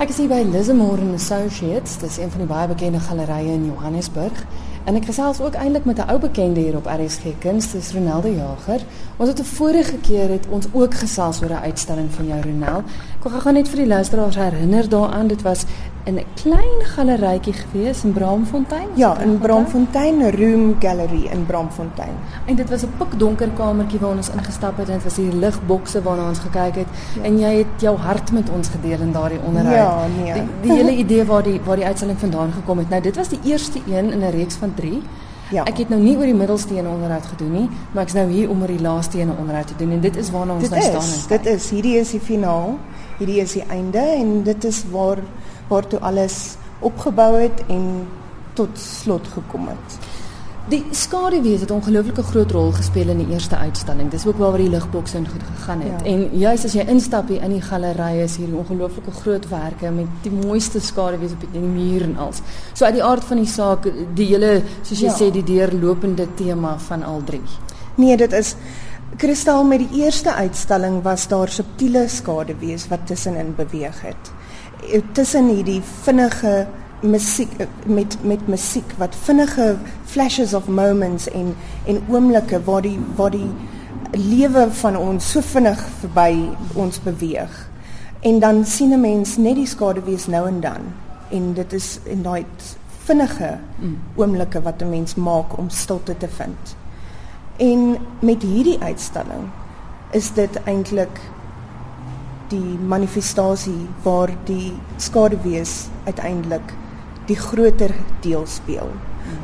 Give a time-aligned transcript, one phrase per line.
[0.00, 4.38] Ek is hier by Lismore Associates, dis een van die baie bekende gallerye in Johannesburg.
[4.84, 8.28] En ek gesels ook eintlik met 'n ou bekende hier op RSG Kuns, dis Ronaldo
[8.28, 8.80] Jager.
[9.16, 12.82] Ons het 'n vorige keer het ons ook gesels oor 'n uitstalling van jou Ronel.
[13.16, 15.64] Ek wil gou net vir die luisteraars herinner daaraan, dit was
[16.04, 18.88] in 'n klein galerytjie gewees in Braamfontein.
[18.94, 22.14] Ja, in Braamfontein Room Gallery in Braamfontein.
[22.44, 26.02] En dit was 'n pikdonker kamertjie waar ons ingestap het en dit was hier ligbokse
[26.02, 27.22] waarna ons gekyk het ja.
[27.22, 29.76] en jy het jou hart met ons gedeel in daardie onderhoud.
[29.76, 30.32] Ja, nee.
[30.32, 32.88] Die, die hele idee waar die waar die uitstalling vandaan gekom het.
[32.88, 35.02] Nou dit was die eerste een in 'n reeks van 3.
[35.50, 35.64] Ja.
[35.66, 38.50] Ek het nou nie oor die middelste een onderhoud gedoen nie, maar ek's nou hier
[38.50, 40.82] om oor die laaste een onderhoud te doen en dit is waarna ons dit nou
[40.82, 41.38] is, staan.
[41.38, 42.76] Dit is hierdie is die finaal.
[43.18, 45.18] Hierdie is die einde en dit is waar
[45.68, 48.06] waartoe alles opgebou het en
[48.58, 49.98] tot slot gekom het.
[50.70, 54.10] Die skaduwees het 'n ongelooflike groot rol gespeel in die eerste uitstalling.
[54.10, 56.00] Dis ook waar die ligbokse in goed gegaan het.
[56.04, 56.10] Ja.
[56.12, 60.30] En juis as jy instap hier in die galery is hier ongelooflike grootwerke met die
[60.30, 62.40] mooiste skaduwees op die muur en als.
[62.72, 65.16] So uit die aard van die saak, die hele soos jy ja.
[65.16, 67.42] sê die deurlopende tema van al drie.
[67.94, 68.54] Nee, dit is
[69.16, 74.32] Kristal met die eerste uitstalling was daar subtiele skaduwees wat tussenin beweeg het.
[74.92, 76.66] Eh, tussen hierdie vinnige
[77.02, 79.76] musiek eh, met met musiek wat vinnige
[80.10, 81.54] flashes of moments en
[81.86, 83.50] en oomblikke waar die waar die
[84.12, 87.68] lewe van ons so vinnig verby ons beweeg.
[88.20, 90.92] En dan sien 'n mens net die skaduwees nou en dan
[91.30, 92.44] en dit is en daai
[93.04, 93.96] vinnige mm.
[94.16, 96.76] oomblikke wat 'n mens maak om stilte te vind.
[97.56, 99.48] En met hierdie uitstalling
[100.10, 101.20] is dit eintlik
[102.48, 106.74] die manifestasie waar die skaduwees uiteindelik
[107.26, 108.90] die groter deel speel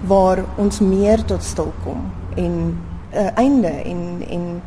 [0.07, 2.79] waar ons meer tot stil kom en 'n
[3.15, 4.63] uh, einde en en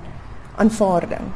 [0.55, 1.27] aanvaarding.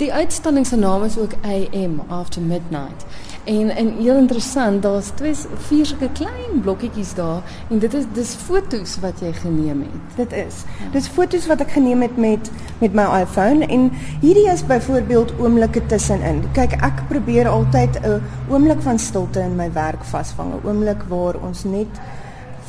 [0.00, 3.04] Die uitstalling se naam is ook AM After Midnight.
[3.44, 5.34] En en heel interessant, daar's twee
[5.68, 10.16] vier sulke klein blokketjies daar en dit is dis fotos wat jy geneem het.
[10.16, 10.62] Dit is.
[10.78, 10.88] Ja.
[10.92, 15.86] Dis fotos wat ek geneem het met met my iPhone en hierdie is byvoorbeeld oomblikke
[15.86, 16.44] tussenin.
[16.56, 21.36] Kyk, ek probeer altyd 'n oomblik van stilte in my werk vasvang, 'n oomblik waar
[21.44, 22.00] ons net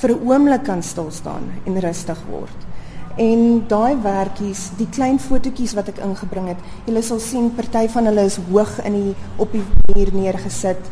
[0.02, 2.60] vir 'n oomblik kan stil staan en rustig word.
[3.18, 8.06] En daai werkies, die klein fotootjies wat ek ingebring het, julle sal sien party van
[8.06, 9.64] hulle is hoog in die op die
[9.96, 10.90] muur neergesit.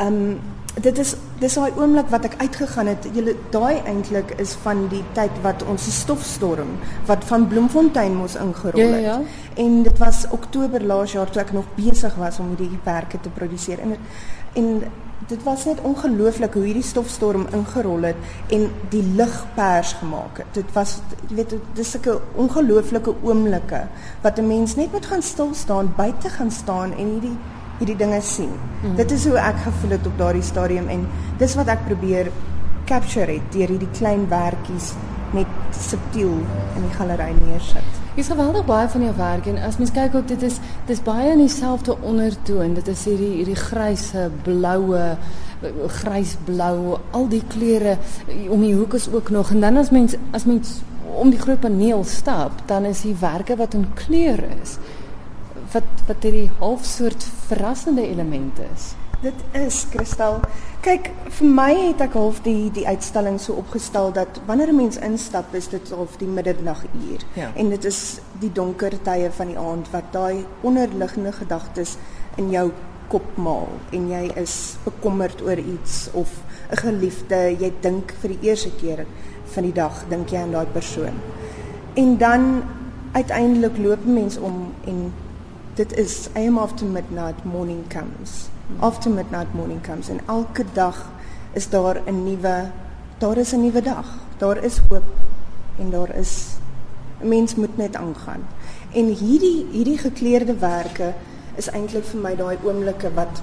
[0.00, 0.40] Um
[0.74, 3.06] dit is dis daai oomblik wat ek uitgegaan het.
[3.14, 6.74] Julle daai eintlik is van die tyd wat ons die stofstorm
[7.06, 8.90] wat van Bloemfontein mos ingerol het.
[8.90, 9.62] Ja, ja, ja.
[9.62, 13.30] En dit was Oktober laas jaar toe ek nog besig was om hierdie werke te
[13.30, 13.78] produseer.
[13.86, 13.94] En
[14.54, 14.84] en
[15.28, 20.50] dit was net ongelooflik hoe hierdie stofstorm ingerol het en die lig pers gemaak het.
[20.52, 20.98] Dit was
[21.28, 23.86] jy weet dis sulke ongelooflike oomblikke
[24.22, 27.38] wat 'n mens net moet gaan stil staan, buite gaan staan en hierdie
[27.78, 28.52] hierdie dinge sien.
[28.82, 28.96] Mm.
[28.96, 32.30] Dit is hoe ek gevoel het op daardie stadium en dis wat ek probeer
[32.84, 34.92] capture het deur hierdie klein werkies
[35.34, 36.32] net subtiel
[36.76, 38.00] in die galery neersit.
[38.14, 41.32] Dis geweldig baie van jou werk en as mens kyk op dit is dis baie
[41.32, 42.76] in dieselfde ondertoon.
[42.78, 45.02] Dit is hierdie hierdie grysse, bloue,
[46.00, 47.96] grysblou, al die kleure
[48.52, 50.78] om die hoek is ook nog en dan as mens as mens
[51.14, 54.78] om die groot paneel stap, dan is die werke wat in kleure is
[55.74, 58.92] wat wat hierdie half soort verrassende elemente is.
[59.24, 60.42] Dit is kristal.
[60.84, 61.06] Kyk,
[61.38, 65.54] vir my het ek half die die uitstalling so opgestel dat wanneer 'n mens instap,
[65.54, 67.24] is dit half die middernagуur.
[67.32, 67.48] Ja.
[67.56, 71.96] En dit is die donker tye van die aand wat daai onderliggende gedagtes
[72.36, 72.70] in jou
[73.08, 76.28] kop maal en jy is bekommerd oor iets of
[76.70, 79.06] 'n geliefde, jy dink vir die eerste keer
[79.44, 81.16] van die dag dink jy aan daai persoon.
[81.94, 82.62] En dan
[83.12, 85.12] uiteindelik loop 'n mens om en
[85.74, 91.10] dit is I am after midnight morning comes after midnight morning comes en elke dag
[91.52, 92.70] is daar 'n nuwe
[93.18, 94.06] daar is 'n nuwe dag.
[94.38, 95.04] Daar is hoop
[95.78, 96.56] en daar is
[97.22, 98.42] 'n mens moet net aangaan.
[98.92, 101.14] En hierdie hierdie gekleurde werke
[101.54, 103.42] is eintlik vir my daai oomblikke wat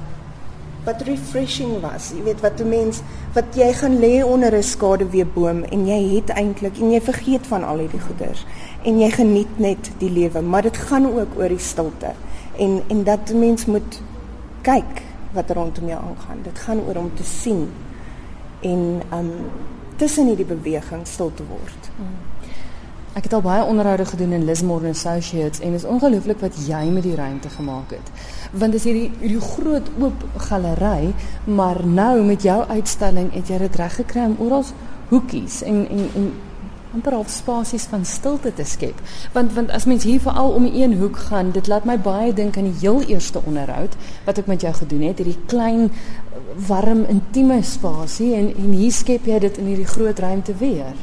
[0.83, 2.09] wat refreshing was.
[2.09, 3.01] Jy weet wat 'n mens
[3.33, 7.63] wat jy gaan lê onder 'n skaduweeboom en jy het eintlik en jy vergeet van
[7.63, 8.45] al hierdie goeders
[8.83, 12.11] en jy geniet net die lewe, maar dit gaan ook oor die stilte.
[12.57, 14.01] En en dat 'n mens moet
[14.61, 16.43] kyk wat rondom jou aangaan.
[16.43, 17.69] Dit gaan oor om te sien
[18.61, 19.31] en um
[19.95, 21.89] tussen hierdie beweging stil te word.
[21.95, 22.19] Hmm.
[23.11, 27.03] Ek het al baie onderhoude gedoen in Lismore Associates en is ongelooflik wat jy met
[27.03, 28.11] die ruimte gemaak het.
[28.55, 31.11] Want dis hierdie hierdie groot oop galery,
[31.43, 34.63] maar nou met jou uitstalling het jy dit reg gekry om oral
[35.11, 36.31] hoekies en en en
[36.93, 38.99] amper half spasies van stilte te skep.
[39.33, 42.57] Want want as mens hier veral om een hoek gaan, dit laat my baie dink
[42.57, 43.95] aan die heel eerste onderhoud
[44.25, 45.89] wat ek met jou gedoen het, hierdie klein
[46.67, 50.93] warm intieme spasie en en hier skep jy dit in hierdie groot ruimte weer.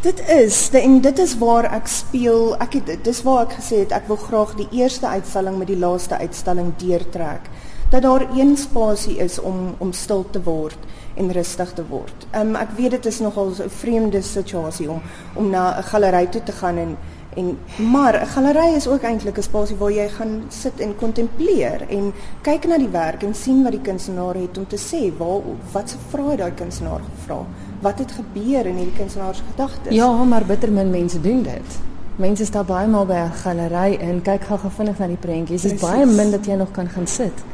[0.00, 2.54] Dit is, en dit is waar ek speel.
[2.64, 5.76] Ek het dis waar ek gesê het ek wil graag die eerste uitstalling met die
[5.76, 7.50] laaste uitstalling deurtrek.
[7.92, 10.78] Dat daar een spasie is om om stil te word
[11.20, 12.26] en rustig te word.
[12.40, 15.00] Um ek weet dit is nogal 'n vreemde situasie om
[15.34, 16.96] om na 'n galery toe te gaan en
[17.36, 17.58] en
[17.90, 22.12] maar 'n galery is ook eintlik 'n spasie waar jy gaan sit en kontempleer en
[22.42, 25.16] kyk na die werk en sien wat die kunstenaar het om te sê.
[25.18, 25.40] Waar
[25.72, 27.46] wat se vrae daai kunstenaar gevra?
[27.80, 29.94] Wat het gebeur in hierdie kunstenaar se gedagtes?
[29.94, 31.78] Ja, maar bitter min mense doen dit.
[32.16, 35.62] Mense staan baie maal by 'n galery en kyk gou vinnig na die prentjies.
[35.62, 37.44] Dit is baie min dat jy nog kan gaan sit.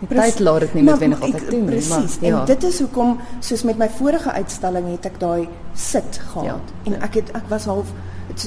[0.00, 2.40] Die tyd laat dit nie noodwendig altyd doen nie, maar ja.
[2.40, 6.44] En dit is hoekom soos met my vorige uitstalling het ek daai sit gehad.
[6.44, 7.94] Ja, en ek het ek was half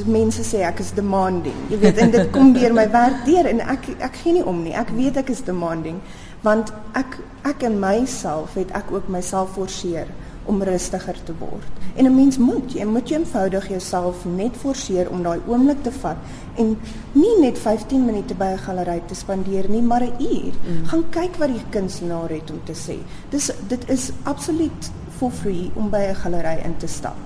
[0.05, 1.55] mense sê ek is demanding.
[1.71, 4.63] Jy weet en dit kom deur my werk deur en ek ek gee nie om
[4.65, 4.73] nie.
[4.75, 6.01] Ek weet ek is demanding
[6.45, 7.17] want ek
[7.47, 10.09] ek in myself het ek ook myself forceer
[10.47, 11.71] om rustiger te word.
[11.95, 16.17] En 'n mens moet, jy moet eenvoudig jouself net forceer om daai oomblik te vat
[16.55, 16.77] en
[17.11, 20.53] nie net 15 minute by 'n galery te spandeer nie, maar 'n uur.
[20.53, 20.85] Mm.
[20.85, 22.97] Gaan kyk wat die kunstenaar het om te sê.
[23.29, 27.17] Dis dit is absoluut for free om by 'n galery in te stap.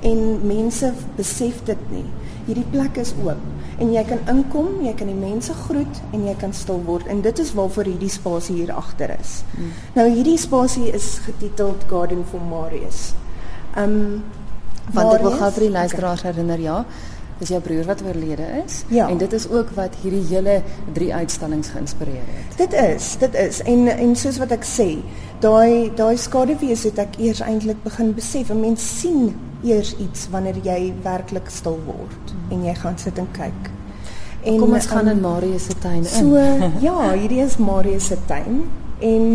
[0.00, 2.04] En mense besef dit nie.
[2.46, 6.34] Hierdie plek is oop en jy kan inkom, jy kan die mense groet en jy
[6.40, 9.42] kan stil word en dit is waarvoor hierdie spasie hier agter is.
[9.54, 9.70] Hmm.
[9.94, 13.12] Nou hierdie spasie is getiteld Garden for Marius.
[13.78, 14.24] Um
[14.92, 16.32] want ek wil gou vir die luisteraars okay.
[16.32, 16.76] herinner ja,
[17.38, 19.06] dis jou broer wat oorlede is ja.
[19.06, 20.58] en dit is ook wat hierdie hele
[20.96, 22.56] drie uitstallings geïnspireer het.
[22.58, 24.88] Dit is, dit is en en soos wat ek sê,
[25.44, 28.50] daai daai skaduwees het ek eers eintlik begin besef.
[28.50, 32.54] 'n Mens sien eers iets wanneer jy werklik stil word hmm.
[32.54, 33.70] en jy gaan sit en kyk.
[34.46, 36.06] En kom ons gaan um, in Marius se tuin in.
[36.06, 36.44] So
[36.84, 38.68] ja, hierdie is Marius se tuin
[38.98, 39.26] en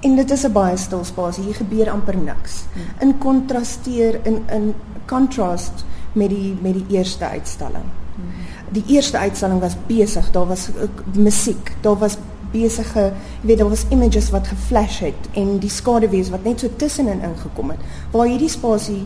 [0.00, 1.44] en dit is 'n baie stil spasie.
[1.44, 2.64] Hier gebeur amper niks.
[2.72, 3.08] Hmm.
[3.08, 4.74] In kontrasteer in in
[5.06, 7.88] contrast met die met die eerste uitstalling.
[8.14, 8.24] Hmm.
[8.72, 10.68] Die eerste uitstalling was besig, daar was
[11.12, 12.16] musiek, daar was
[12.50, 16.68] besige, jy weet daar was images wat geflash het en die skaduwees wat net so
[16.76, 17.78] tussenin ingekom het.
[18.10, 19.04] Waar hierdie spasie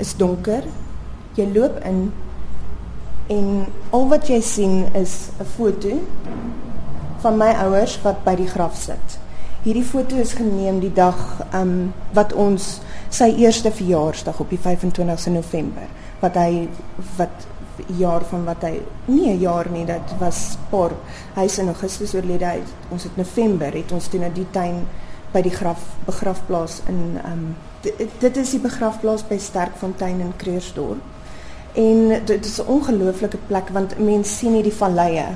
[0.00, 0.64] is donker.
[1.38, 2.10] Jy loop in
[3.30, 6.00] en al wat jy sien is 'n foto
[7.22, 9.18] van my ouers wat by die graf sit.
[9.62, 12.80] Hierdie foto is geneem die dag um wat ons
[13.10, 15.86] sy eerste verjaarsdag op die 25ste November
[16.20, 16.68] wat hy
[17.16, 17.46] wat
[17.98, 20.90] jaar van wat hy nie 'n jaar nie dat was paar
[21.34, 24.86] hy is in Augustus oorlede hy ons het November het ons toe na die tuin
[25.32, 27.56] by die graf begrafplaas in ehm um,
[28.18, 31.00] dit is die begrafplaas by Sterkfontein in Kreursdorp
[31.72, 35.26] en dit is 'n ongelooflike plek want mense sien hier die valleie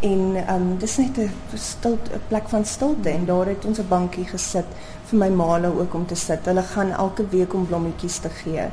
[0.00, 3.78] en ehm um, dis net 'n stil 'n plek van stilte en daar het ons
[3.78, 4.66] 'n bankie gesit
[5.08, 6.44] vir my maale ook om te sit.
[6.44, 8.68] Hulle gaan elke week om blommetjies te gee.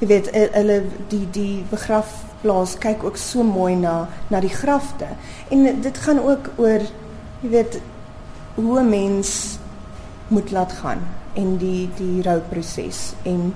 [0.00, 5.06] Jy weet hulle die die begrafplaas kyk ook so mooi na na die grafte.
[5.48, 6.80] En dit gaan ook oor
[7.40, 7.80] jy weet
[8.54, 9.58] hoe 'n mens
[10.28, 11.02] moet laat gaan
[11.34, 13.52] en die die rouproses en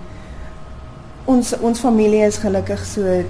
[1.25, 3.23] ons ons familie is gelukkig so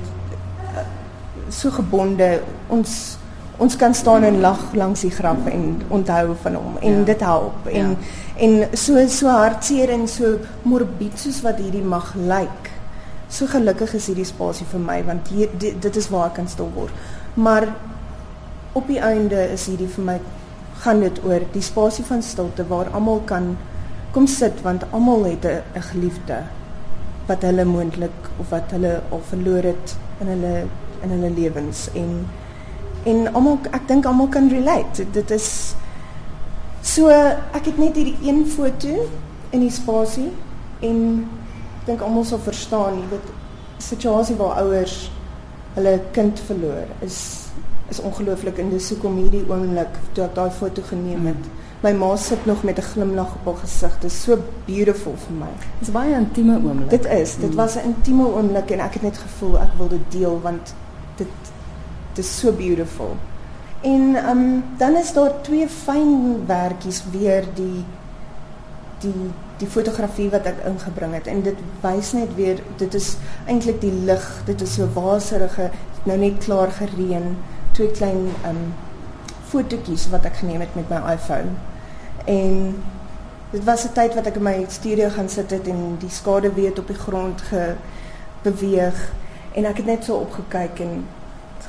[1.49, 3.19] so gebonde ons
[3.59, 7.05] ons kan staan en lag langs die graf en onthou van hom en ja.
[7.05, 8.11] dit help en ja.
[8.47, 12.75] en so so hartseer en so morbied soos wat hierdie mag lyk
[13.29, 16.49] so gelukkig is hierdie spasie vir my want hier dit, dit is waar ek kan
[16.49, 16.93] stil word.
[17.37, 17.69] Maar
[18.79, 20.17] op die einde is hierdie vir my
[20.85, 23.57] gaan dit oor die spasie van stilte waar almal kan
[24.13, 26.43] kom sit want almal het 'n geliefde
[27.27, 30.67] wat hulle moontlik of wat hulle al verloor het in hulle
[31.03, 32.27] in hulle lewens en
[33.05, 35.07] en almal ek dink almal kan relate.
[35.13, 35.75] Dit, is
[36.83, 39.07] so ek het net hierdie een foto
[39.51, 40.31] in die spasie
[40.81, 41.29] en
[41.87, 43.31] dink almal sal verstaan, jy weet,
[43.79, 45.11] situasie waar ouers
[45.77, 47.48] hulle kind verloor is
[47.89, 51.49] is ongelooflik en dis hoekom hierdie oomblik toe ek daai foto geneem het.
[51.83, 53.93] My ma sit nog met 'n glimlag op haar gesig.
[54.01, 55.53] Dit is so beautiful vir my.
[55.79, 56.91] Dit is baie intieme oomblik.
[56.91, 57.37] Dit is.
[57.37, 60.75] Dit was 'n intieme oomblik en ek het net gevoel ek wil dit deel want
[61.17, 61.29] dit
[62.15, 63.17] dit is so beautiful.
[63.81, 67.85] En ehm um, dan is daar twee fyn werkies weer die
[68.99, 73.17] die die fotografie wat ek ingebring het en dit wys net weer dit is
[73.47, 75.71] eintlik die lig dit is so waserige
[76.07, 77.33] nou net klaar gereën
[77.79, 78.63] twee klein um
[79.49, 81.55] fotootjies wat ek geneem het met my iPhone
[82.27, 82.57] en
[83.53, 86.53] dit was 'n tyd wat ek in my studio gaan sit het en die skade
[86.53, 87.75] weet op die grond ge
[88.43, 89.13] beweeg
[89.55, 91.07] en ek het net so opgekyk en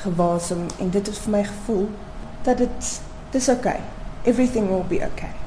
[0.01, 1.89] gewasem en dit het vir my gevoel
[2.41, 3.01] dat dit
[3.31, 3.79] dis okay.
[4.23, 5.38] Everything will be okay.